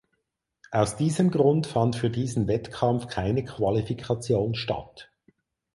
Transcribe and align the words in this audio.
Aus 0.71 0.95
diesem 0.97 1.29
Grund 1.29 1.67
fand 1.67 1.95
für 1.95 2.09
diesen 2.09 2.47
Wettkampf 2.47 3.05
keine 3.05 3.45
Qualifikation 3.45 4.55
statt. 4.55 5.11